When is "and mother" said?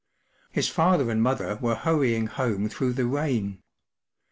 1.11-1.57